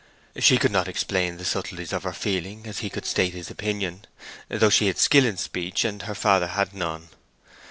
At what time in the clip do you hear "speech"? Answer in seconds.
5.37-5.85